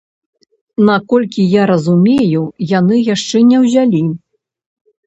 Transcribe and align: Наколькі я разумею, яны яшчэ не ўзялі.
Наколькі 0.89 1.41
я 1.61 1.69
разумею, 1.73 2.41
яны 2.79 2.95
яшчэ 3.15 3.47
не 3.53 3.57
ўзялі. 3.69 4.07